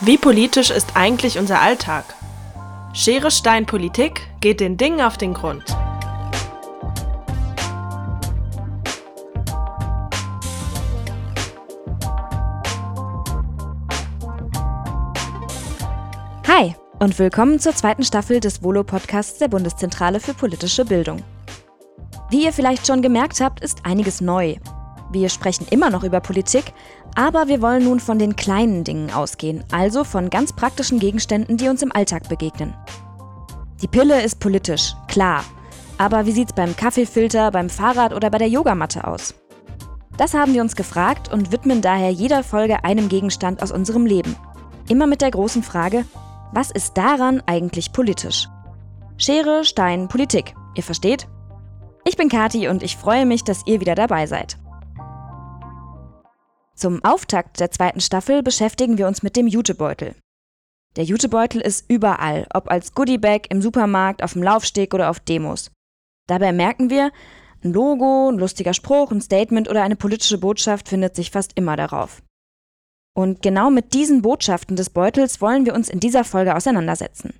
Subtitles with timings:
[0.00, 2.04] Wie politisch ist eigentlich unser Alltag?
[2.92, 5.64] Schere Stein Politik geht den Dingen auf den Grund.
[16.46, 21.24] Hi und willkommen zur zweiten Staffel des Volo-Podcasts der Bundeszentrale für politische Bildung.
[22.30, 24.58] Wie ihr vielleicht schon gemerkt habt, ist einiges neu.
[25.10, 26.72] Wir sprechen immer noch über Politik,
[27.14, 31.68] aber wir wollen nun von den kleinen Dingen ausgehen, also von ganz praktischen Gegenständen, die
[31.68, 32.74] uns im Alltag begegnen.
[33.80, 35.44] Die Pille ist politisch, klar.
[35.98, 39.34] Aber wie sieht's beim Kaffeefilter, beim Fahrrad oder bei der Yogamatte aus?
[40.16, 44.36] Das haben wir uns gefragt und widmen daher jeder Folge einem Gegenstand aus unserem Leben.
[44.88, 46.04] Immer mit der großen Frage,
[46.52, 48.48] was ist daran eigentlich politisch?
[49.16, 50.54] Schere, Stein, Politik.
[50.74, 51.28] Ihr versteht?
[52.04, 54.56] Ich bin Kati und ich freue mich, dass ihr wieder dabei seid.
[56.78, 60.14] Zum Auftakt der zweiten Staffel beschäftigen wir uns mit dem Jutebeutel.
[60.94, 65.72] Der Jutebeutel ist überall, ob als Goodiebag, im Supermarkt, auf dem Laufsteg oder auf Demos.
[66.28, 67.10] Dabei merken wir,
[67.64, 71.74] ein Logo, ein lustiger Spruch, ein Statement oder eine politische Botschaft findet sich fast immer
[71.74, 72.22] darauf.
[73.12, 77.34] Und genau mit diesen Botschaften des Beutels wollen wir uns in dieser Folge auseinandersetzen.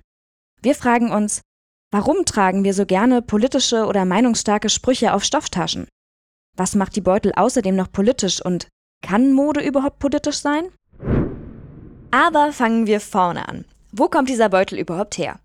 [0.61, 1.39] Wir fragen uns,
[1.93, 5.87] warum tragen wir so gerne politische oder meinungsstarke Sprüche auf Stofftaschen?
[6.57, 8.67] Was macht die Beutel außerdem noch politisch und
[9.01, 10.69] kann Mode überhaupt politisch sein?
[12.11, 13.65] Aber fangen wir vorne an.
[13.91, 15.39] Wo kommt dieser Beutel überhaupt her?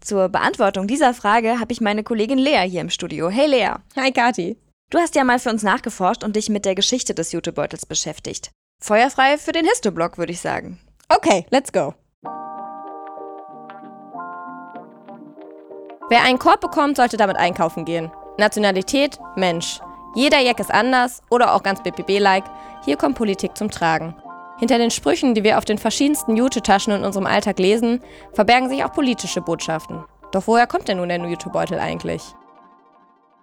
[0.00, 3.28] Zur Beantwortung dieser Frage habe ich meine Kollegin Lea hier im Studio.
[3.28, 3.74] Hey Lea.
[3.96, 4.56] Hi Kati.
[4.90, 8.50] Du hast ja mal für uns nachgeforscht und dich mit der Geschichte des Jutebeutels beschäftigt.
[8.80, 10.78] Feuerfrei für den Histoblog, würde ich sagen.
[11.08, 11.94] Okay, let's go.
[16.10, 18.10] Wer einen Korb bekommt, sollte damit einkaufen gehen.
[18.38, 19.80] Nationalität, Mensch.
[20.18, 22.42] Jeder Jack ist anders oder auch ganz BPB-like.
[22.84, 24.16] Hier kommt Politik zum Tragen.
[24.58, 28.00] Hinter den Sprüchen, die wir auf den verschiedensten Jute-Taschen in unserem Alltag lesen,
[28.32, 30.02] verbergen sich auch politische Botschaften.
[30.32, 32.24] Doch woher kommt denn nun der Jutebeutel eigentlich?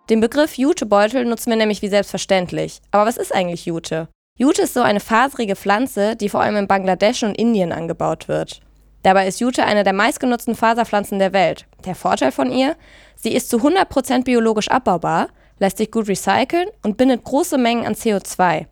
[0.09, 2.81] Den Begriff Jutebeutel nutzen wir nämlich wie selbstverständlich.
[2.92, 4.09] Aber was ist eigentlich Jute?
[4.38, 8.59] Jute ist so eine faserige Pflanze, die vor allem in Bangladesch und Indien angebaut wird.
[9.02, 11.68] Dabei ist Jute eine der meistgenutzten Faserpflanzen der Welt.
[11.86, 12.75] Der Vorteil von ihr?
[13.16, 15.30] Sie ist zu 100% biologisch abbaubar,
[15.60, 18.68] lässt sich gut recyceln und bindet große Mengen an CO2.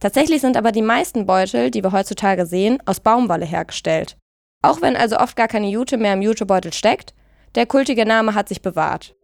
[0.00, 4.16] Tatsächlich sind aber die meisten Beutel, die wir heutzutage sehen, aus Baumwolle hergestellt.
[4.62, 7.14] Auch wenn also oft gar keine Jute mehr im Jutebeutel steckt,
[7.54, 9.14] der kultige Name hat sich bewahrt.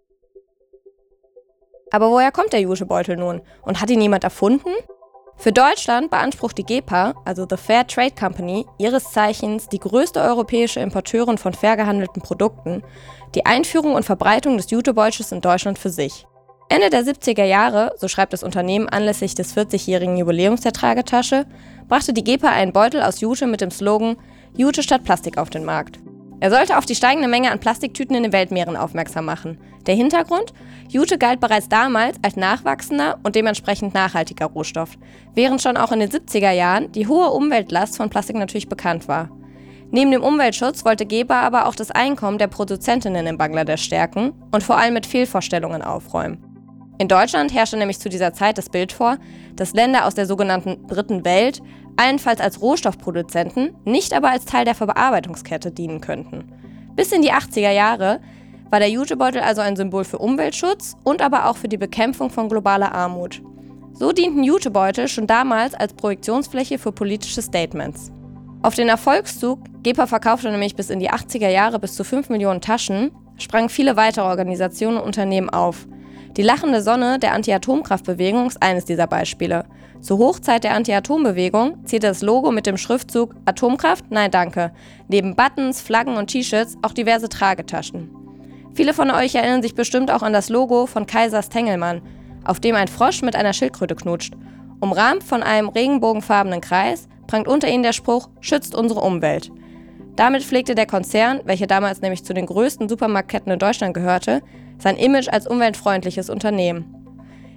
[1.90, 3.42] Aber woher kommt der Jutebeutel nun?
[3.62, 4.70] Und hat ihn jemand erfunden?
[5.36, 10.80] Für Deutschland beansprucht die GEPA, also The Fair Trade Company, ihres Zeichens die größte europäische
[10.80, 12.82] Importeurin von fair gehandelten Produkten,
[13.34, 16.26] die Einführung und Verbreitung des Jutebeutels in Deutschland für sich.
[16.72, 21.44] Ende der 70er Jahre, so schreibt das Unternehmen anlässlich des 40-jährigen Jubiläums der Tragetasche,
[21.88, 24.14] brachte die GEPA einen Beutel aus Jute mit dem Slogan
[24.56, 25.98] Jute statt Plastik auf den Markt.
[26.38, 29.58] Er sollte auf die steigende Menge an Plastiktüten in den Weltmeeren aufmerksam machen.
[29.88, 30.54] Der Hintergrund?
[30.88, 34.90] Jute galt bereits damals als nachwachsender und dementsprechend nachhaltiger Rohstoff,
[35.34, 39.28] während schon auch in den 70er Jahren die hohe Umweltlast von Plastik natürlich bekannt war.
[39.90, 44.62] Neben dem Umweltschutz wollte GEPA aber auch das Einkommen der Produzentinnen in Bangladesch stärken und
[44.62, 46.49] vor allem mit Fehlvorstellungen aufräumen.
[47.00, 49.16] In Deutschland herrschte nämlich zu dieser Zeit das Bild vor,
[49.56, 51.62] dass Länder aus der sogenannten Dritten Welt
[51.96, 56.52] allenfalls als Rohstoffproduzenten, nicht aber als Teil der Verarbeitungskette dienen könnten.
[56.96, 58.20] Bis in die 80er Jahre
[58.68, 62.50] war der Jutebeutel also ein Symbol für Umweltschutz und aber auch für die Bekämpfung von
[62.50, 63.40] globaler Armut.
[63.94, 68.12] So dienten Jutebeutel schon damals als Projektionsfläche für politische Statements.
[68.60, 72.60] Auf den Erfolgszug, GEPA verkaufte nämlich bis in die 80er Jahre bis zu 5 Millionen
[72.60, 75.88] Taschen, sprangen viele weitere Organisationen und Unternehmen auf–
[76.36, 79.64] die lachende Sonne der Anti-Atomkraftbewegung ist eines dieser Beispiele.
[80.00, 84.04] Zur Hochzeit der Anti-Atom-Bewegung zierte das Logo mit dem Schriftzug Atomkraft?
[84.10, 84.72] Nein, danke.
[85.08, 88.10] Neben Buttons, Flaggen und T-Shirts auch diverse Tragetaschen.
[88.74, 92.00] Viele von euch erinnern sich bestimmt auch an das Logo von Kaisers Tengelmann,
[92.44, 94.34] auf dem ein Frosch mit einer Schildkröte knutscht.
[94.80, 99.50] Umrahmt von einem regenbogenfarbenen Kreis prangt unter ihnen der Spruch Schützt unsere Umwelt.
[100.16, 104.42] Damit pflegte der Konzern, welcher damals nämlich zu den größten Supermarktketten in Deutschland gehörte,
[104.78, 106.94] sein Image als umweltfreundliches Unternehmen.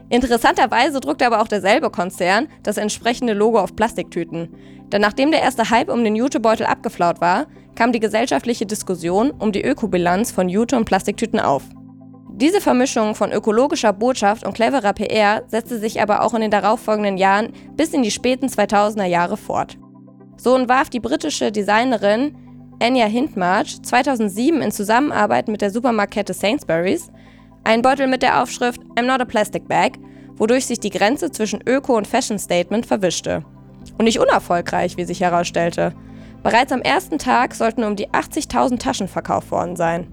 [0.10, 4.50] Interessanterweise druckte aber auch derselbe Konzern das entsprechende Logo auf Plastiktüten.
[4.92, 9.52] Denn nachdem der erste Hype um den Jutebeutel abgeflaut war, kam die gesellschaftliche Diskussion um
[9.52, 11.64] die Ökobilanz von Jute- und Plastiktüten auf.
[12.36, 17.18] Diese Vermischung von ökologischer Botschaft und cleverer PR setzte sich aber auch in den darauffolgenden
[17.18, 19.78] Jahren bis in die späten 2000er Jahre fort.
[20.38, 22.36] So entwarf die britische Designerin
[22.84, 27.10] Anya Hindmarch 2007 in Zusammenarbeit mit der Supermarktkette Sainsbury's
[27.64, 29.94] einen Beutel mit der Aufschrift I'm not a plastic bag,
[30.36, 33.46] wodurch sich die Grenze zwischen Öko- und Fashion Statement verwischte.
[33.98, 35.94] Und nicht unerfolgreich, wie sich herausstellte.
[36.44, 40.12] Bereits am ersten Tag sollten um die 80.000 Taschen verkauft worden sein.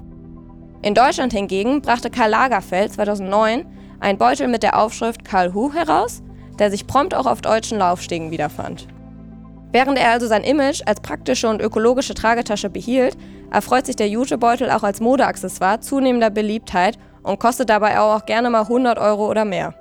[0.82, 3.66] In Deutschland hingegen brachte Karl Lagerfeld 2009
[3.98, 6.22] einen Beutel mit der Aufschrift Karl Hu heraus,
[6.60, 8.86] der sich prompt auch auf deutschen Laufstegen wiederfand.
[9.72, 13.16] Während er also sein Image als praktische und ökologische Tragetasche behielt,
[13.52, 18.62] erfreut sich der Jutebeutel auch als Modeaccessoire zunehmender Beliebtheit und kostet dabei auch gerne mal
[18.62, 19.74] 100 Euro oder mehr.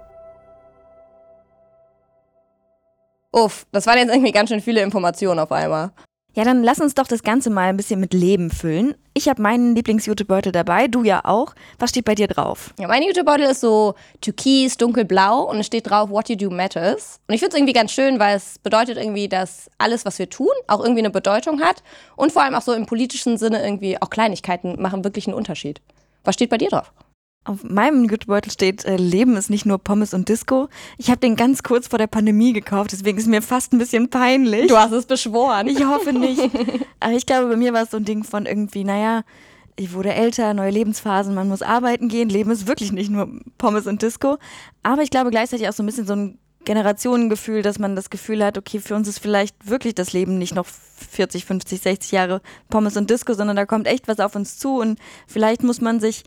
[3.31, 5.91] Uff, das waren jetzt irgendwie ganz schön viele Informationen auf einmal.
[6.35, 8.93] Ja, dann lass uns doch das Ganze mal ein bisschen mit Leben füllen.
[9.15, 11.55] Ich habe meinen Lieblingsjutebeutel dabei, du ja auch.
[11.79, 12.73] Was steht bei dir drauf?
[12.79, 17.19] Ja, mein Jutebeutel ist so türkis, dunkelblau und es steht drauf, what you do matters.
[17.27, 20.29] Und ich finde es irgendwie ganz schön, weil es bedeutet irgendwie, dass alles, was wir
[20.29, 21.81] tun, auch irgendwie eine Bedeutung hat.
[22.15, 25.81] Und vor allem auch so im politischen Sinne irgendwie auch Kleinigkeiten machen wirklich einen Unterschied.
[26.23, 26.93] Was steht bei dir drauf?
[27.49, 30.69] Auf meinem Jutebeutel steht, äh, Leben ist nicht nur Pommes und Disco.
[30.99, 34.11] Ich habe den ganz kurz vor der Pandemie gekauft, deswegen ist mir fast ein bisschen
[34.11, 34.67] peinlich.
[34.67, 35.65] Du hast es beschworen.
[35.65, 36.39] Ich hoffe nicht.
[36.99, 39.23] Aber ich glaube, bei mir war es so ein Ding von irgendwie, naja,
[39.77, 42.29] ich wurde älter, neue Lebensphasen, man muss arbeiten gehen.
[42.29, 44.37] Leben ist wirklich nicht nur Pommes und Disco.
[44.83, 48.45] Aber ich glaube gleichzeitig auch so ein bisschen so ein Generationengefühl, dass man das Gefühl
[48.45, 52.41] hat, okay, für uns ist vielleicht wirklich das Leben nicht noch 40, 50, 60 Jahre
[52.69, 55.99] Pommes und Disco, sondern da kommt echt was auf uns zu und vielleicht muss man
[55.99, 56.25] sich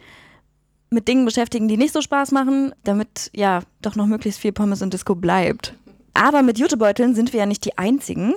[0.92, 4.82] mit Dingen beschäftigen, die nicht so Spaß machen, damit ja doch noch möglichst viel Pommes
[4.82, 5.74] und Disco bleibt.
[6.14, 8.34] Aber mit Jutebeuteln sind wir ja nicht die einzigen.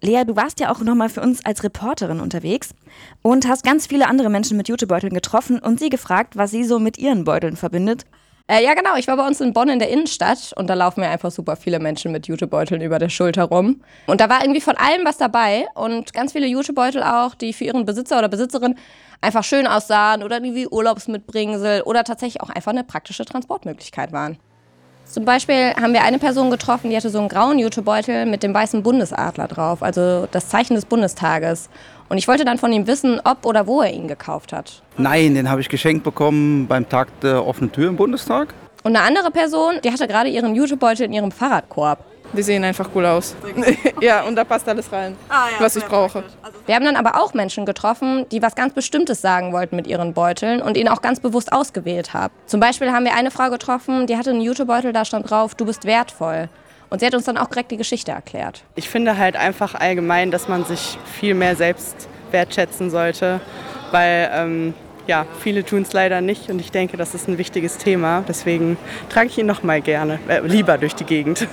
[0.00, 2.74] Lea, du warst ja auch nochmal für uns als Reporterin unterwegs
[3.22, 6.78] und hast ganz viele andere Menschen mit Jutebeuteln getroffen und sie gefragt, was sie so
[6.78, 8.04] mit ihren Beuteln verbindet.
[8.46, 8.96] Äh, ja, genau.
[8.96, 11.56] Ich war bei uns in Bonn in der Innenstadt und da laufen mir einfach super
[11.56, 13.80] viele Menschen mit Jutebeuteln über der Schulter rum.
[14.06, 17.64] Und da war irgendwie von allem was dabei und ganz viele Jutebeutel auch, die für
[17.64, 18.76] ihren Besitzer oder Besitzerin
[19.22, 24.36] einfach schön aussahen oder die wie Urlaubsmitbringsel oder tatsächlich auch einfach eine praktische Transportmöglichkeit waren.
[25.06, 28.52] Zum Beispiel haben wir eine Person getroffen, die hatte so einen grauen Jutebeutel mit dem
[28.52, 31.70] weißen Bundesadler drauf, also das Zeichen des Bundestages.
[32.08, 34.82] Und ich wollte dann von ihm wissen, ob oder wo er ihn gekauft hat.
[34.96, 38.54] Nein, den habe ich geschenkt bekommen beim Tag der offenen Tür im Bundestag.
[38.82, 42.04] Und eine andere Person, die hatte gerade ihren Jutebeutel in ihrem Fahrradkorb.
[42.34, 43.34] Die sehen einfach cool aus.
[44.00, 46.24] ja, und da passt alles rein, ah, ja, was ich brauche.
[46.66, 50.14] Wir haben dann aber auch Menschen getroffen, die was ganz Bestimmtes sagen wollten mit ihren
[50.14, 52.34] Beuteln und ihn auch ganz bewusst ausgewählt haben.
[52.46, 55.64] Zum Beispiel haben wir eine Frau getroffen, die hatte einen Jutebeutel, da stand drauf, du
[55.64, 56.48] bist wertvoll.
[56.90, 58.62] Und sie hat uns dann auch direkt die Geschichte erklärt.
[58.74, 63.40] Ich finde halt einfach allgemein, dass man sich viel mehr selbst wertschätzen sollte,
[63.90, 64.74] weil ähm,
[65.06, 68.24] ja, viele tun es leider nicht und ich denke, das ist ein wichtiges Thema.
[68.26, 68.76] Deswegen
[69.08, 71.46] trage ich ihn noch mal gerne, äh, lieber durch die Gegend.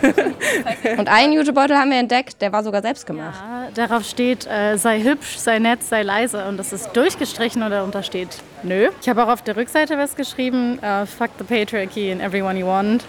[0.97, 3.41] und einen Jutebeutel haben wir entdeckt, der war sogar selbst gemacht.
[3.41, 7.71] Ja, darauf steht, äh, sei hübsch, sei nett, sei leise und das ist durchgestrichen und
[7.71, 8.29] darunter steht,
[8.63, 8.89] nö.
[9.01, 12.65] Ich habe auch auf der Rückseite was geschrieben, uh, fuck the patriarchy and everyone you
[12.65, 13.03] want.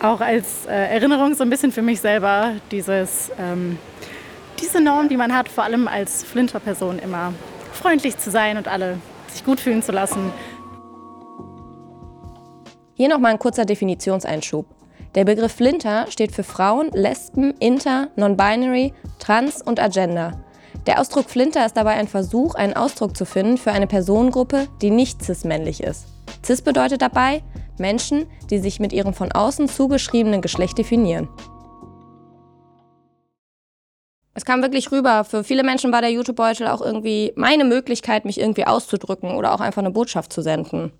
[0.00, 3.78] Auch als äh, Erinnerung so ein bisschen für mich selber, dieses, ähm,
[4.58, 7.34] diese Norm, die man hat, vor allem als Flinter-Person immer
[7.72, 8.96] freundlich zu sein und alle
[9.28, 10.32] sich gut fühlen zu lassen.
[12.94, 14.66] Hier nochmal ein kurzer Definitionseinschub.
[15.14, 20.32] Der Begriff Flinter steht für Frauen, Lesben, Inter, Non-Binary, Trans und Agenda.
[20.86, 24.90] Der Ausdruck Flinter ist dabei ein Versuch, einen Ausdruck zu finden für eine Personengruppe, die
[24.90, 26.06] nicht cis-männlich ist.
[26.44, 27.42] Cis bedeutet dabei
[27.80, 31.28] Menschen, die sich mit ihrem von außen zugeschriebenen Geschlecht definieren.
[34.34, 35.24] Es kam wirklich rüber.
[35.24, 39.60] Für viele Menschen war der YouTube-Beutel auch irgendwie meine Möglichkeit, mich irgendwie auszudrücken oder auch
[39.60, 40.92] einfach eine Botschaft zu senden.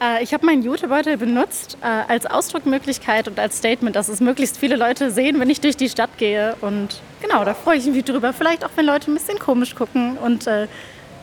[0.00, 4.56] Äh, ich habe meinen YouTube-Beutel benutzt äh, als Ausdruckmöglichkeit und als Statement, dass es möglichst
[4.56, 6.56] viele Leute sehen, wenn ich durch die Stadt gehe.
[6.62, 8.32] Und genau, da freue ich mich drüber.
[8.32, 10.66] Vielleicht auch, wenn Leute ein bisschen komisch gucken und äh,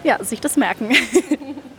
[0.04, 0.92] ja, sich das merken.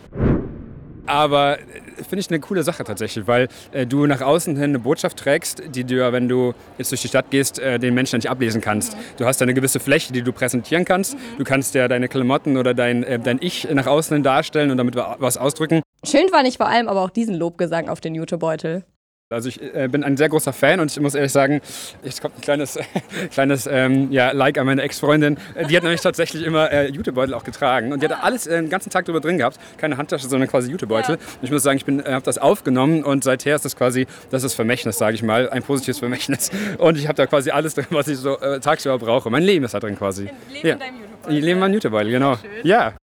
[1.09, 1.63] Aber äh,
[1.97, 5.63] finde ich eine coole Sache tatsächlich, weil äh, du nach außen hin eine Botschaft trägst,
[5.75, 8.95] die du, wenn du jetzt durch die Stadt gehst, äh, den Menschen nicht ablesen kannst.
[8.95, 9.01] Mhm.
[9.17, 11.15] Du hast eine gewisse Fläche, die du präsentieren kannst.
[11.15, 11.39] Mhm.
[11.39, 14.77] Du kannst ja deine Klamotten oder dein, äh, dein Ich nach außen hin darstellen und
[14.77, 15.83] damit was ausdrücken.
[16.05, 18.85] Schön fand ich vor allem aber auch diesen Lobgesang auf den Jutebeutel.
[19.31, 21.61] Also ich äh, bin ein sehr großer Fan und ich muss ehrlich sagen,
[22.03, 22.79] jetzt kommt ein kleines,
[23.31, 25.37] kleines ähm, ja, Like an meine Ex-Freundin.
[25.55, 28.57] Äh, die hat nämlich tatsächlich immer äh, Jutebeutel auch getragen und die hat alles äh,
[28.59, 29.59] den ganzen Tag drüber drin gehabt.
[29.77, 31.17] Keine Handtasche, sondern quasi Jutebeutel.
[31.17, 31.21] Ja.
[31.21, 34.45] Und ich muss sagen, ich äh, habe das aufgenommen und seither ist das quasi, das
[34.45, 36.51] ist Vermächtnis, sage ich mal, ein positives Vermächtnis.
[36.79, 39.29] Und ich habe da quasi alles drin, was ich so äh, tagsüber brauche.
[39.29, 40.31] Mein Leben ist da drin quasi.
[40.51, 40.73] Leben ja.
[40.73, 41.35] in deinem Jutebeutel.
[41.37, 42.39] Ich lebe in meinem Jutebeutel, genau.
[42.63, 42.95] Ja.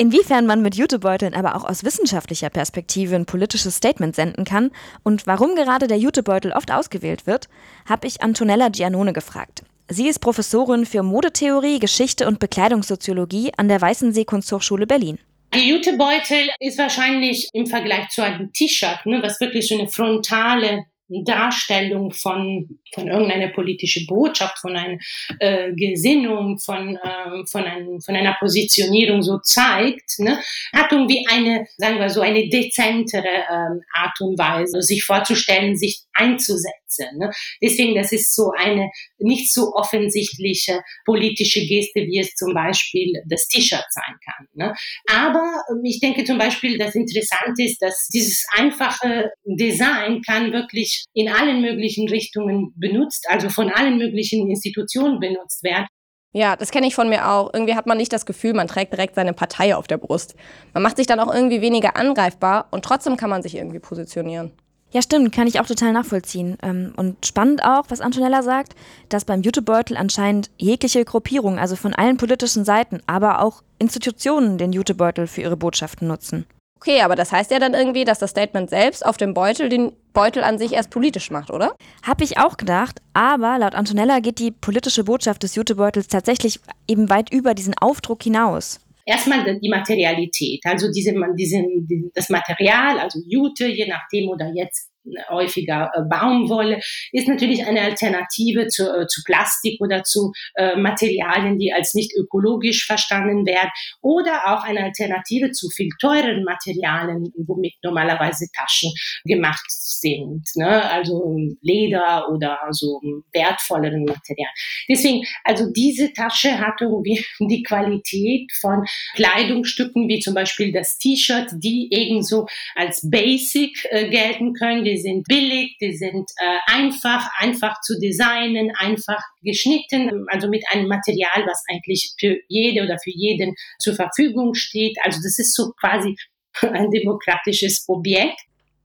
[0.00, 4.70] Inwiefern man mit Jutebeuteln aber auch aus wissenschaftlicher Perspektive ein politisches Statement senden kann
[5.02, 7.48] und warum gerade der Jutebeutel oft ausgewählt wird,
[7.84, 9.64] habe ich Antonella Giannone gefragt.
[9.88, 15.18] Sie ist Professorin für Modetheorie, Geschichte und Bekleidungssoziologie an der Weißensee Kunsthochschule Berlin.
[15.52, 20.84] Der Jutebeutel ist wahrscheinlich im Vergleich zu einem T-Shirt, ne, was wirklich so eine frontale
[21.08, 24.98] Darstellung von, von irgendeiner politischen Botschaft, von einer
[25.38, 30.38] äh, Gesinnung, von, äh, von, ein, von einer Positionierung so zeigt, ne,
[30.72, 36.02] hat irgendwie eine, sagen wir so, eine dezentere ähm, Art und Weise, sich vorzustellen, sich
[36.12, 37.06] einzusetzen.
[37.16, 37.30] Ne.
[37.62, 43.46] Deswegen, das ist so eine nicht so offensichtliche politische Geste, wie es zum Beispiel das
[43.48, 44.46] T-Shirt sein kann.
[44.54, 44.74] Ne.
[45.10, 50.97] Aber ähm, ich denke zum Beispiel, das Interessante ist, dass dieses einfache Design kann wirklich
[51.14, 55.86] in allen möglichen Richtungen benutzt, also von allen möglichen Institutionen benutzt werden.
[56.32, 57.52] Ja, das kenne ich von mir auch.
[57.54, 60.34] Irgendwie hat man nicht das Gefühl, man trägt direkt seine Partei auf der Brust.
[60.74, 64.52] Man macht sich dann auch irgendwie weniger angreifbar und trotzdem kann man sich irgendwie positionieren.
[64.90, 66.56] Ja, stimmt, kann ich auch total nachvollziehen.
[66.62, 68.74] Ähm, und spannend auch, was Antonella sagt,
[69.10, 74.72] dass beim Jutebeutel anscheinend jegliche Gruppierung, also von allen politischen Seiten, aber auch Institutionen den
[74.72, 76.46] Jutebeutel für ihre Botschaften nutzen.
[76.80, 79.92] Okay, aber das heißt ja dann irgendwie, dass das Statement selbst auf dem Beutel den
[80.12, 81.74] Beutel an sich erst politisch macht, oder?
[82.06, 87.10] Hab ich auch gedacht, aber laut Antonella geht die politische Botschaft des Jutebeutels tatsächlich eben
[87.10, 88.78] weit über diesen Aufdruck hinaus.
[89.04, 94.90] Erstmal die Materialität, also diese, diesen, das Material, also Jute, je nachdem oder jetzt
[95.28, 96.80] häufiger äh, Baumwolle,
[97.12, 102.12] ist natürlich eine Alternative zu, äh, zu Plastik oder zu äh, Materialien, die als nicht
[102.16, 103.70] ökologisch verstanden werden
[104.02, 108.92] oder auch eine Alternative zu viel teuren Materialien, womit normalerweise Taschen
[109.24, 110.90] gemacht sind, ne?
[110.90, 113.00] also Leder oder so
[113.32, 114.54] wertvolleren Materialien.
[114.88, 118.84] Deswegen, also diese Tasche hat irgendwie die Qualität von
[119.14, 124.84] Kleidungsstücken wie zum Beispiel das T-Shirt, die ebenso als Basic äh, gelten können.
[124.84, 130.88] Die sind billig, die sind äh, einfach, einfach zu designen, einfach geschnitten, also mit einem
[130.88, 134.96] Material, was eigentlich für jede oder für jeden zur Verfügung steht.
[135.02, 136.16] Also das ist so quasi
[136.60, 138.40] ein demokratisches Objekt.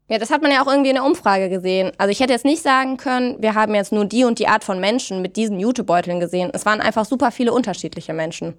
[0.09, 1.91] Ja, das hat man ja auch irgendwie in der Umfrage gesehen.
[1.97, 4.63] Also ich hätte jetzt nicht sagen können, wir haben jetzt nur die und die Art
[4.63, 6.51] von Menschen mit diesen Jutebeuteln gesehen.
[6.53, 8.57] Es waren einfach super viele unterschiedliche Menschen.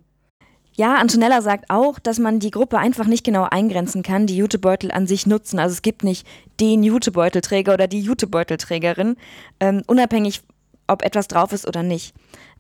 [0.77, 4.91] Ja, Antonella sagt auch, dass man die Gruppe einfach nicht genau eingrenzen kann, die Jutebeutel
[4.91, 5.61] an sich nutzen.
[5.61, 6.27] Also es gibt nicht
[6.61, 9.17] den Jutebeutelträger oder die Jutebeutelträgerin,
[9.61, 10.43] ähm, unabhängig,
[10.89, 12.13] ob etwas drauf ist oder nicht.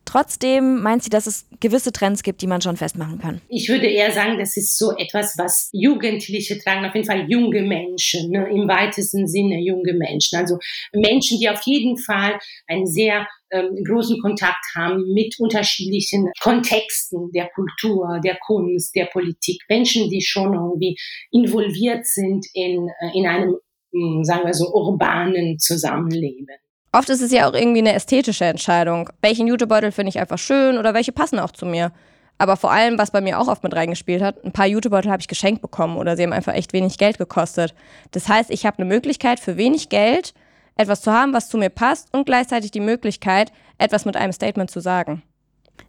[0.04, 3.40] Trotzdem meint sie, dass es gewisse Trends gibt, die man schon festmachen kann.
[3.48, 7.62] Ich würde eher sagen, das ist so etwas, was Jugendliche tragen, auf jeden Fall junge
[7.62, 10.38] Menschen, ne, im weitesten Sinne junge Menschen.
[10.38, 10.58] Also
[10.92, 17.48] Menschen, die auf jeden Fall einen sehr ähm, großen Kontakt haben mit unterschiedlichen Kontexten der
[17.54, 19.62] Kultur, der Kunst, der Politik.
[19.68, 20.96] Menschen, die schon irgendwie
[21.30, 23.56] involviert sind in, äh, in einem,
[23.92, 26.48] hm, sagen wir so, urbanen Zusammenleben.
[26.94, 29.10] Oft ist es ja auch irgendwie eine ästhetische Entscheidung.
[29.20, 31.90] Welchen Jutebeutel finde ich einfach schön oder welche passen auch zu mir.
[32.38, 35.20] Aber vor allem, was bei mir auch oft mit reingespielt hat, ein paar Jutebeutel habe
[35.20, 37.74] ich geschenkt bekommen oder sie haben einfach echt wenig Geld gekostet.
[38.12, 40.34] Das heißt, ich habe eine Möglichkeit für wenig Geld
[40.76, 44.70] etwas zu haben, was zu mir passt und gleichzeitig die Möglichkeit, etwas mit einem Statement
[44.70, 45.24] zu sagen.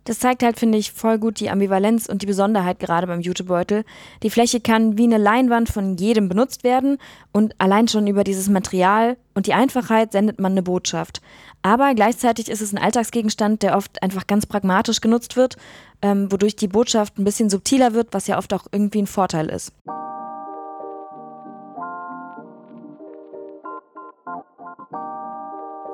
[0.06, 3.84] Das zeigt halt, finde ich, voll gut die Ambivalenz und die Besonderheit gerade beim Jutebeutel.
[4.22, 7.00] Die Fläche kann wie eine Leinwand von jedem benutzt werden
[7.32, 11.22] und allein schon über dieses Material und die Einfachheit sendet man eine Botschaft.
[11.63, 15.58] Aber gleichzeitig ist es ein Alltagsgegenstand, der oft einfach ganz pragmatisch genutzt wird,
[16.04, 19.50] ähm, wodurch die Botschaft ein bisschen subtiler wird, was ja oft auch irgendwie ein Vorteil
[19.50, 19.74] ist.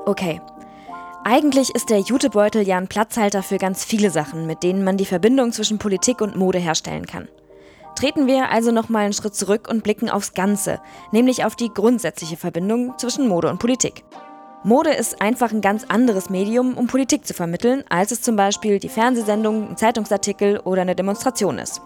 [0.06, 0.42] Okay,
[1.24, 5.06] eigentlich ist der Jutebeutel ja ein Platzhalter für ganz viele Sachen, mit denen man die
[5.06, 7.28] Verbindung zwischen Politik und Mode herstellen kann.
[7.96, 12.38] Treten wir also nochmal einen Schritt zurück und blicken aufs Ganze, nämlich auf die grundsätzliche
[12.38, 14.04] Verbindung zwischen Mode und Politik.
[14.64, 18.80] Mode ist einfach ein ganz anderes Medium, um Politik zu vermitteln, als es zum Beispiel
[18.80, 21.82] die Fernsehsendung, ein Zeitungsartikel oder eine Demonstration ist.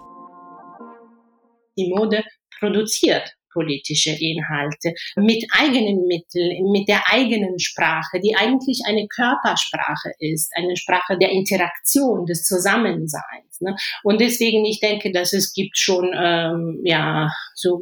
[1.77, 2.23] Die Mode
[2.59, 10.51] produziert politische Inhalte mit eigenen Mitteln, mit der eigenen Sprache, die eigentlich eine Körpersprache ist,
[10.55, 13.61] eine Sprache der Interaktion, des Zusammenseins.
[13.61, 13.75] Ne?
[14.03, 17.81] Und deswegen, ich denke, dass es gibt schon ähm, ja so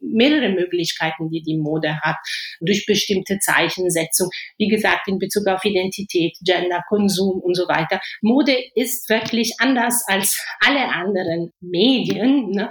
[0.00, 2.16] mehrere Möglichkeiten, die die Mode hat,
[2.60, 4.28] durch bestimmte Zeichensetzung.
[4.56, 8.00] Wie gesagt, in Bezug auf Identität, Gender, Konsum und so weiter.
[8.22, 12.70] Mode ist wirklich anders als alle anderen Medien, ne?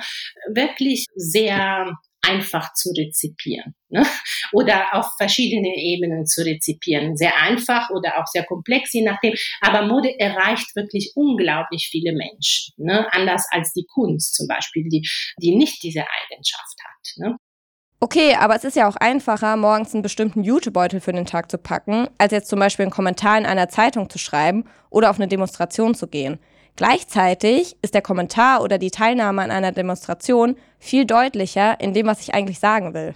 [0.54, 1.92] wirklich sehr
[2.27, 4.05] einfach zu rezipieren ne?
[4.51, 7.17] oder auf verschiedene Ebenen zu rezipieren.
[7.17, 9.34] Sehr einfach oder auch sehr komplex, je nachdem.
[9.62, 13.07] Aber Mode erreicht wirklich unglaublich viele Menschen, ne?
[13.12, 15.07] anders als die Kunst zum Beispiel, die,
[15.41, 17.17] die nicht diese Eigenschaft hat.
[17.17, 17.38] Ne?
[18.00, 21.57] Okay, aber es ist ja auch einfacher, morgens einen bestimmten Jutebeutel für den Tag zu
[21.57, 25.27] packen, als jetzt zum Beispiel einen Kommentar in einer Zeitung zu schreiben oder auf eine
[25.27, 26.38] Demonstration zu gehen.
[26.77, 32.22] Gleichzeitig ist der Kommentar oder die Teilnahme an einer Demonstration viel deutlicher in dem, was
[32.22, 33.15] ich eigentlich sagen will.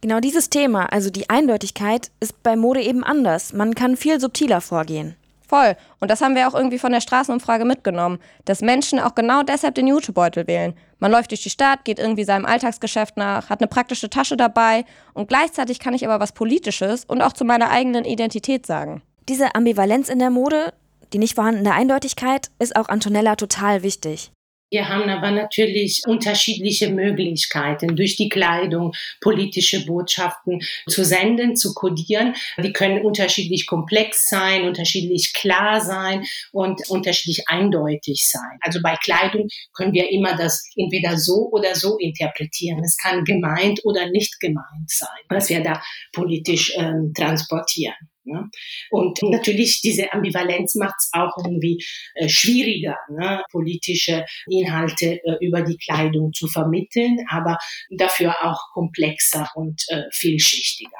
[0.00, 3.52] Genau dieses Thema, also die Eindeutigkeit, ist bei Mode eben anders.
[3.52, 5.14] Man kann viel subtiler vorgehen.
[5.48, 5.76] Voll.
[6.00, 9.76] Und das haben wir auch irgendwie von der Straßenumfrage mitgenommen, dass Menschen auch genau deshalb
[9.76, 10.74] den Jutebeutel wählen.
[10.98, 14.84] Man läuft durch die Stadt, geht irgendwie seinem Alltagsgeschäft nach, hat eine praktische Tasche dabei
[15.14, 19.02] und gleichzeitig kann ich aber was Politisches und auch zu meiner eigenen Identität sagen.
[19.28, 20.72] Diese Ambivalenz in der Mode,
[21.12, 24.30] die nicht vorhandene Eindeutigkeit, ist auch Antonella total wichtig.
[24.68, 32.34] Wir haben aber natürlich unterschiedliche Möglichkeiten, durch die Kleidung politische Botschaften zu senden, zu kodieren.
[32.58, 38.58] Die können unterschiedlich komplex sein, unterschiedlich klar sein und unterschiedlich eindeutig sein.
[38.60, 42.82] Also bei Kleidung können wir immer das entweder so oder so interpretieren.
[42.84, 45.80] Es kann gemeint oder nicht gemeint sein, was wir da
[46.12, 47.94] politisch ähm, transportieren.
[48.26, 48.48] Ne?
[48.90, 51.82] Und natürlich diese Ambivalenz macht es auch irgendwie
[52.14, 53.42] äh, schwieriger, ne?
[53.50, 57.56] politische Inhalte äh, über die Kleidung zu vermitteln, aber
[57.90, 60.90] dafür auch komplexer und äh, vielschichtiger.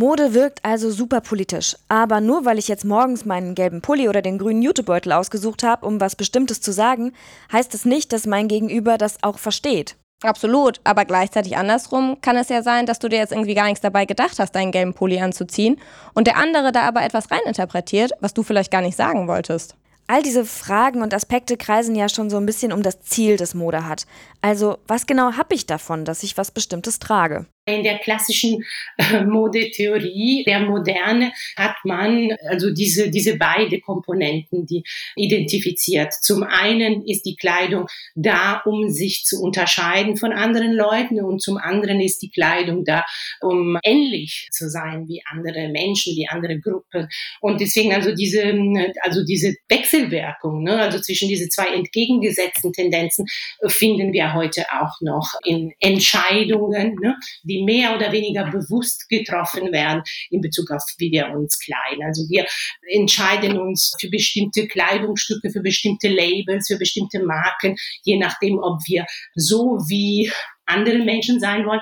[0.00, 1.76] Mode wirkt also super politisch.
[1.88, 5.86] Aber nur weil ich jetzt morgens meinen gelben Pulli oder den grünen Jutebeutel ausgesucht habe,
[5.86, 7.12] um was Bestimmtes zu sagen,
[7.52, 9.96] heißt es nicht, dass mein Gegenüber das auch versteht.
[10.22, 13.80] Absolut, aber gleichzeitig andersrum kann es ja sein, dass du dir jetzt irgendwie gar nichts
[13.80, 15.80] dabei gedacht hast, deinen gelben Pulli anzuziehen
[16.12, 19.76] und der andere da aber etwas reininterpretiert, was du vielleicht gar nicht sagen wolltest.
[20.08, 23.54] All diese Fragen und Aspekte kreisen ja schon so ein bisschen um das Ziel, das
[23.54, 24.06] Mode hat.
[24.42, 27.46] Also, was genau habe ich davon, dass ich was Bestimmtes trage?
[27.66, 28.64] In der klassischen
[28.96, 34.82] äh, Modetheorie der Moderne hat man also diese, diese beide Komponenten, die
[35.14, 36.12] identifiziert.
[36.22, 41.58] Zum einen ist die Kleidung da, um sich zu unterscheiden von anderen Leuten und zum
[41.58, 43.04] anderen ist die Kleidung da,
[43.40, 47.08] um ähnlich zu sein wie andere Menschen, wie andere Gruppen.
[47.40, 48.42] Und deswegen also diese,
[49.02, 53.26] also diese Wechselwirkung, ne, also zwischen diese zwei entgegengesetzten Tendenzen
[53.60, 57.16] äh, finden wir heute auch noch in Entscheidungen, ne,
[57.50, 62.04] die mehr oder weniger bewusst getroffen werden in Bezug auf, wie wir uns kleiden.
[62.04, 62.46] Also wir
[62.94, 69.04] entscheiden uns für bestimmte Kleidungsstücke, für bestimmte Labels, für bestimmte Marken, je nachdem, ob wir
[69.34, 70.30] so wie
[70.66, 71.80] andere Menschen sein wollen.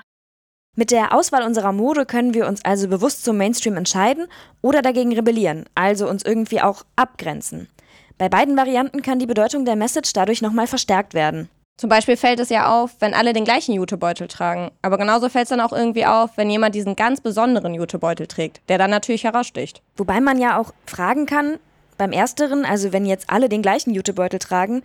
[0.75, 4.29] Mit der Auswahl unserer Mode können wir uns also bewusst zum Mainstream entscheiden
[4.63, 7.69] oder dagegen rebellieren, also uns irgendwie auch abgrenzen.
[8.17, 11.49] Bei beiden Varianten kann die Bedeutung der Message dadurch nochmal verstärkt werden.
[11.79, 14.73] Zum Beispiel fällt es ja auf, wenn alle den gleichen Jutebeutel tragen.
[14.83, 18.61] Aber genauso fällt es dann auch irgendwie auf, wenn jemand diesen ganz besonderen Jutebeutel trägt,
[18.69, 19.81] der dann natürlich heraussticht.
[19.97, 21.61] Wobei man ja auch fragen kann,
[21.97, 24.83] beim Ersteren, also wenn jetzt alle den gleichen Jutebeutel tragen,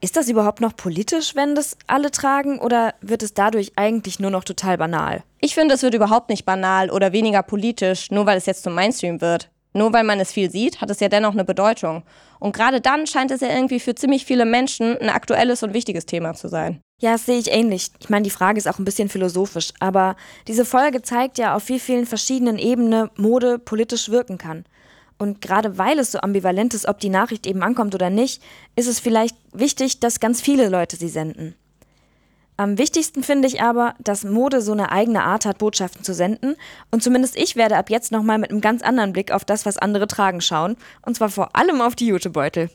[0.00, 4.30] ist das überhaupt noch politisch, wenn das alle tragen, oder wird es dadurch eigentlich nur
[4.30, 5.22] noch total banal?
[5.40, 8.74] Ich finde, es wird überhaupt nicht banal oder weniger politisch, nur weil es jetzt zum
[8.74, 9.50] Mainstream wird.
[9.76, 12.04] Nur weil man es viel sieht, hat es ja dennoch eine Bedeutung.
[12.38, 16.06] Und gerade dann scheint es ja irgendwie für ziemlich viele Menschen ein aktuelles und wichtiges
[16.06, 16.80] Thema zu sein.
[17.02, 17.90] Ja, das sehe ich ähnlich.
[17.98, 20.14] Ich meine, die Frage ist auch ein bisschen philosophisch, aber
[20.46, 24.64] diese Folge zeigt ja, auf wie vielen verschiedenen Ebenen Mode politisch wirken kann.
[25.18, 28.42] Und gerade weil es so ambivalent ist, ob die Nachricht eben ankommt oder nicht,
[28.76, 31.54] ist es vielleicht wichtig, dass ganz viele Leute sie senden.
[32.56, 36.54] Am wichtigsten finde ich aber, dass Mode so eine eigene Art hat, Botschaften zu senden.
[36.92, 39.76] Und zumindest ich werde ab jetzt nochmal mit einem ganz anderen Blick auf das, was
[39.76, 40.76] andere tragen, schauen.
[41.04, 42.70] Und zwar vor allem auf die Jutebeutel.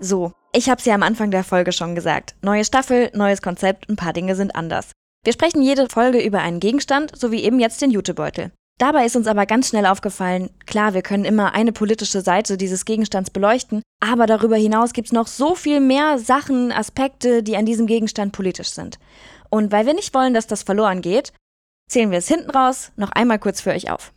[0.00, 2.34] So, ich habe es ja am Anfang der Folge schon gesagt.
[2.42, 4.90] Neue Staffel, neues Konzept, ein paar Dinge sind anders.
[5.24, 8.50] Wir sprechen jede Folge über einen Gegenstand, so wie eben jetzt den Jutebeutel.
[8.78, 12.84] Dabei ist uns aber ganz schnell aufgefallen, klar, wir können immer eine politische Seite dieses
[12.84, 17.66] Gegenstands beleuchten, aber darüber hinaus gibt es noch so viel mehr Sachen, Aspekte, die an
[17.66, 18.98] diesem Gegenstand politisch sind.
[19.48, 21.32] Und weil wir nicht wollen, dass das verloren geht,
[21.88, 24.12] zählen wir es hinten raus noch einmal kurz für euch auf.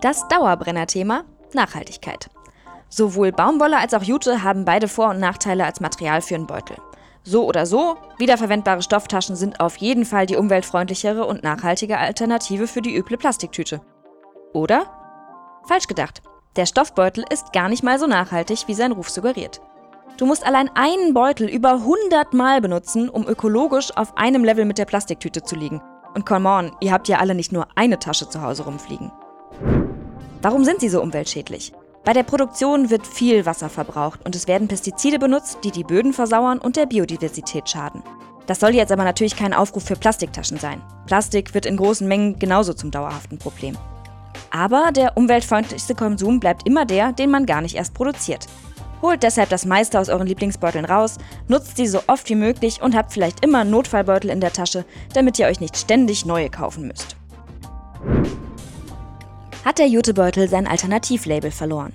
[0.00, 2.28] Das Dauerbrenner-Thema Nachhaltigkeit.
[2.88, 6.76] Sowohl Baumwolle als auch Jute haben beide Vor- und Nachteile als Material für einen Beutel.
[7.26, 12.82] So oder so, wiederverwendbare Stofftaschen sind auf jeden Fall die umweltfreundlichere und nachhaltige Alternative für
[12.82, 13.80] die üble Plastiktüte.
[14.52, 14.84] Oder?
[15.66, 16.22] Falsch gedacht.
[16.56, 19.62] Der Stoffbeutel ist gar nicht mal so nachhaltig, wie sein Ruf suggeriert.
[20.18, 24.76] Du musst allein einen Beutel über 100 Mal benutzen, um ökologisch auf einem Level mit
[24.76, 25.82] der Plastiktüte zu liegen.
[26.14, 29.10] Und come on, ihr habt ja alle nicht nur eine Tasche zu Hause rumfliegen.
[30.42, 31.72] Warum sind sie so umweltschädlich?
[32.04, 36.12] Bei der Produktion wird viel Wasser verbraucht und es werden Pestizide benutzt, die die Böden
[36.12, 38.02] versauern und der Biodiversität schaden.
[38.46, 40.82] Das soll jetzt aber natürlich kein Aufruf für Plastiktaschen sein.
[41.06, 43.78] Plastik wird in großen Mengen genauso zum dauerhaften Problem.
[44.50, 48.48] Aber der umweltfreundlichste Konsum bleibt immer der, den man gar nicht erst produziert.
[49.00, 51.16] Holt deshalb das meiste aus euren Lieblingsbeuteln raus,
[51.48, 55.38] nutzt sie so oft wie möglich und habt vielleicht immer Notfallbeutel in der Tasche, damit
[55.38, 57.16] ihr euch nicht ständig neue kaufen müsst
[59.64, 61.92] hat der Jutebeutel sein Alternativlabel verloren.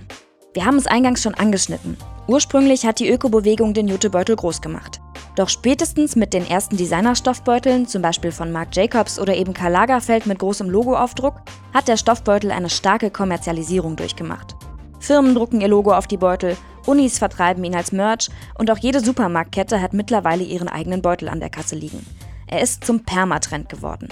[0.54, 1.96] Wir haben es eingangs schon angeschnitten.
[2.28, 5.00] Ursprünglich hat die Ökobewegung den Jutebeutel groß gemacht.
[5.36, 10.26] Doch spätestens mit den ersten Designerstoffbeuteln, zum Beispiel von Marc Jacobs oder eben Karl Lagerfeld
[10.26, 11.36] mit großem Logoaufdruck,
[11.74, 14.56] hat der Stoffbeutel eine starke Kommerzialisierung durchgemacht.
[15.00, 19.00] Firmen drucken ihr Logo auf die Beutel, Unis vertreiben ihn als Merch und auch jede
[19.00, 22.06] Supermarktkette hat mittlerweile ihren eigenen Beutel an der Kasse liegen.
[22.48, 24.10] Er ist zum Permatrend geworden.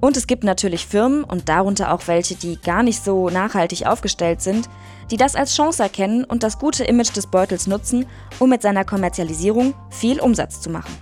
[0.00, 4.40] Und es gibt natürlich Firmen und darunter auch welche, die gar nicht so nachhaltig aufgestellt
[4.40, 4.68] sind,
[5.10, 8.06] die das als Chance erkennen und das gute Image des Beutels nutzen,
[8.38, 10.96] um mit seiner Kommerzialisierung viel Umsatz zu machen.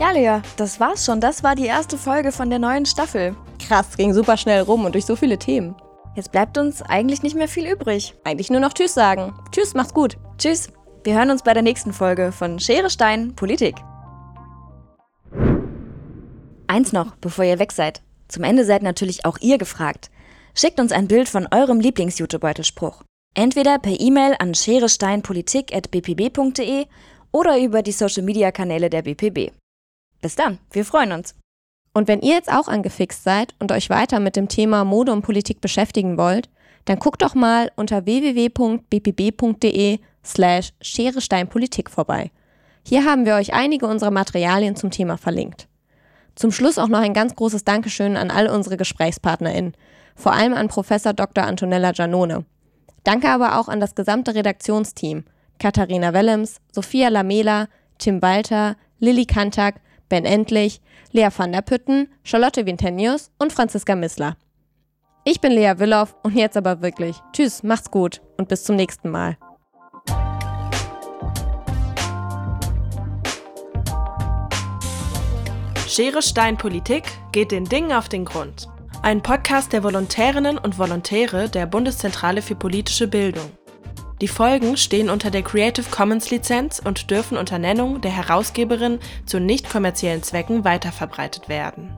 [0.00, 1.20] Ja, Lea, das war's schon.
[1.20, 3.36] Das war die erste Folge von der neuen Staffel.
[3.68, 5.76] Krass, ging super schnell rum und durch so viele Themen.
[6.16, 8.14] Jetzt bleibt uns eigentlich nicht mehr viel übrig.
[8.24, 9.34] Eigentlich nur noch Tschüss sagen.
[9.52, 10.16] Tschüss, macht's gut.
[10.38, 10.70] Tschüss.
[11.02, 13.76] Wir hören uns bei der nächsten Folge von Schere Stein Politik.
[16.66, 18.02] Eins noch, bevor ihr weg seid.
[18.28, 20.10] Zum Ende seid natürlich auch ihr gefragt.
[20.54, 23.02] Schickt uns ein Bild von eurem Lieblings-Jutebeutelspruch.
[23.34, 26.84] Entweder per E-Mail an scheresteinpolitik.bpb.de
[27.32, 29.52] oder über die Social-Media-Kanäle der BPB.
[30.20, 31.34] Bis dann, wir freuen uns.
[31.94, 35.22] Und wenn ihr jetzt auch angefixt seid und euch weiter mit dem Thema Mode und
[35.22, 36.50] Politik beschäftigen wollt,
[36.84, 42.30] dann guckt doch mal unter www.bpb.de slash Scheresteinpolitik vorbei.
[42.84, 45.68] Hier haben wir euch einige unserer Materialien zum Thema verlinkt.
[46.34, 49.74] Zum Schluss auch noch ein ganz großes Dankeschön an all unsere GesprächspartnerInnen,
[50.14, 51.44] vor allem an Professor Dr.
[51.44, 52.44] Antonella Giannone.
[53.04, 55.24] Danke aber auch an das gesamte Redaktionsteam,
[55.58, 60.80] Katharina Wellems, Sophia Lamela, Tim Walter, Lilly Kantak, Ben Endlich,
[61.12, 64.36] Lea van der Pütten, Charlotte Vintenius und Franziska Missler.
[65.24, 67.16] Ich bin Lea Willow und jetzt aber wirklich.
[67.32, 69.36] Tschüss, macht's gut und bis zum nächsten Mal.
[75.90, 78.68] Schere Stein Politik geht den Dingen auf den Grund.
[79.02, 83.50] Ein Podcast der Volontärinnen und Volontäre der Bundeszentrale für politische Bildung.
[84.20, 89.40] Die Folgen stehen unter der Creative Commons Lizenz und dürfen unter Nennung der Herausgeberin zu
[89.40, 91.92] nicht kommerziellen Zwecken weiterverbreitet werden